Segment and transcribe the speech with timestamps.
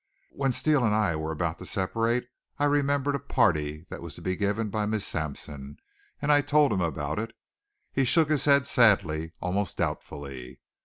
[0.31, 4.21] When Steele and I were about to separate I remembered a party that was to
[4.23, 5.77] be given by Miss Sampson,
[6.19, 7.33] and I told him about it.
[7.93, 10.59] He shook his head sadly, almost doubtfully.